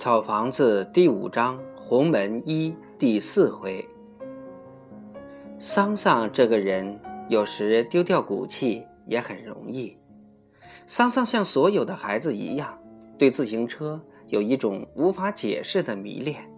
[0.00, 3.86] 草房子第五章鸿门一第四回。
[5.58, 9.94] 桑桑这个人有时丢掉骨气也很容易。
[10.86, 12.78] 桑桑像所有的孩子一样，
[13.18, 16.50] 对自行车有一种无法解释的迷恋。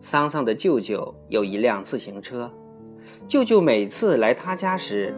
[0.00, 2.50] 桑桑的舅舅有一辆自行车，
[3.28, 5.14] 舅舅每次来他家时，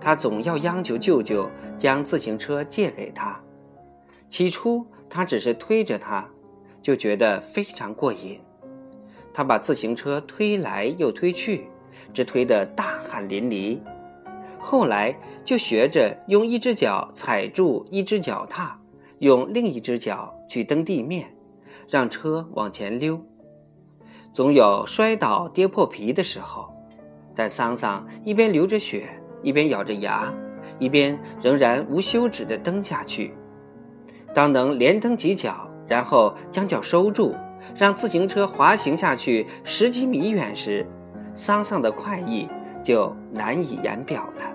[0.00, 3.38] 他总要央求舅舅将自行车借给他。
[4.30, 6.26] 起初，他只是推着他。
[6.82, 8.40] 就觉得非常过瘾，
[9.32, 11.66] 他把自行车推来又推去，
[12.12, 13.78] 直推得大汗淋漓。
[14.58, 18.78] 后来就学着用一只脚踩住一只脚踏，
[19.18, 21.34] 用另一只脚去蹬地面，
[21.88, 23.22] 让车往前溜。
[24.32, 26.72] 总有摔倒跌破皮的时候，
[27.34, 29.08] 但桑桑一边流着血，
[29.42, 30.32] 一边咬着牙，
[30.78, 33.32] 一边仍然无休止地蹬下去。
[34.34, 35.69] 当能连蹬几脚。
[35.90, 37.34] 然后将脚收住，
[37.74, 40.86] 让自行车滑行下去十几米远时，
[41.34, 42.48] 桑桑的快意
[42.80, 44.52] 就难以言表了。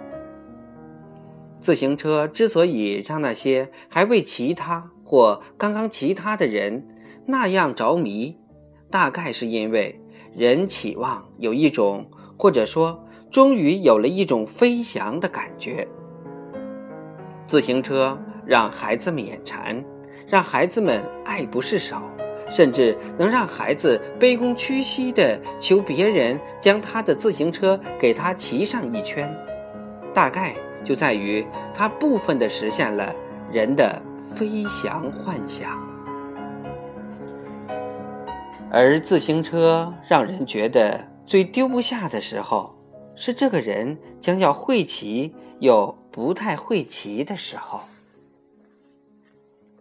[1.59, 6.87] 自行车之所以让那些还未骑它或刚刚骑它的人
[7.25, 8.37] 那样着迷，
[8.89, 9.99] 大概是因为
[10.33, 15.85] 人期望有一种，或者说终于有了一种飞翔的感觉。
[17.45, 19.83] 自行车让孩子们眼馋。
[20.27, 21.03] 让孩子们
[21.35, 21.97] 爱不释手，
[22.49, 29.29] 甚至能让孩子卑躬屈膝地求别人将他的自行车给他骑上一圈，
[30.13, 33.13] 大概就在于他部分地实现了
[33.51, 34.01] 人的
[34.33, 35.77] 飞翔幻想。
[38.71, 42.73] 而自行车让人觉得最丢不下的时候，
[43.13, 47.81] 是这个人将要会骑又不太会骑的时候。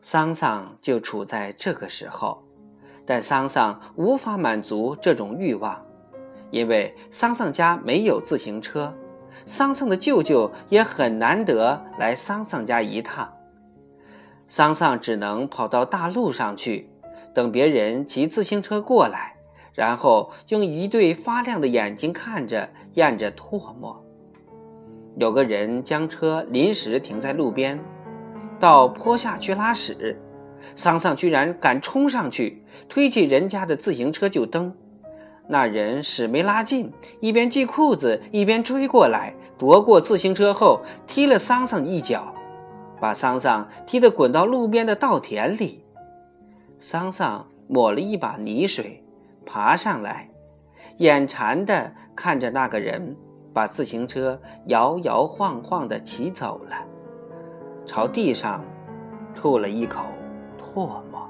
[0.07, 2.45] 桑桑就处在这个时候，
[3.07, 5.83] 但桑桑无法满足这种欲望，
[6.51, 8.93] 因为桑桑家没有自行车，
[9.47, 13.33] 桑桑的舅舅也很难得来桑桑家一趟。
[14.47, 16.91] 桑桑只能跑到大路上去，
[17.33, 19.35] 等别人骑自行车过来，
[19.73, 24.05] 然后用一对发亮的眼睛看着，咽着唾沫。
[25.17, 27.83] 有个人将车临时停在路边。
[28.65, 30.19] 到坡下去拉屎，
[30.75, 34.75] 桑桑居然敢冲上去，推起人家的自行车就蹬。
[35.47, 42.35] 那人屎没拉尽，一边系裤子一边追过来，夺过自行车后踢了桑桑一脚，
[42.99, 45.85] 把桑桑踢得滚到路边的稻田里。
[46.79, 49.05] 桑桑抹了一把泥水，
[49.45, 50.31] 爬上来，
[50.97, 53.15] 眼馋地看着那个人
[53.53, 56.75] 把自行车摇摇晃晃地骑走了。
[57.87, 58.65] 朝地上
[59.35, 60.07] 吐了一口
[60.59, 61.29] 唾沫。